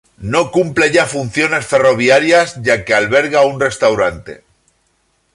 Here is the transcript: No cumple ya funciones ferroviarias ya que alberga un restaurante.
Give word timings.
No 0.35 0.39
cumple 0.53 0.85
ya 0.93 1.03
funciones 1.05 1.67
ferroviarias 1.73 2.55
ya 2.63 2.83
que 2.85 2.95
alberga 2.95 3.43
un 3.45 3.59
restaurante. 3.61 4.43